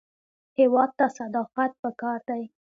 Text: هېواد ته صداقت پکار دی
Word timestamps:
هېواد 0.59 0.89
ته 0.97 1.05
صداقت 1.17 1.71
پکار 1.81 2.19
دی 2.27 2.43